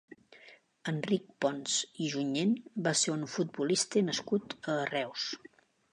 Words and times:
Enric 0.91 1.27
Ponz 1.45 1.75
i 2.05 2.09
Junyent 2.15 2.55
va 2.89 2.95
ser 3.03 3.15
un 3.19 3.27
futbolista 3.35 4.07
nascut 4.11 4.57
a 4.79 4.79
Reus. 4.93 5.29